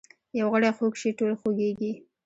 یو 0.39 0.47
غړی 0.53 0.71
خوږ 0.77 0.93
شي 1.01 1.09
ټول 1.17 1.31
خوږیږي 1.39 1.93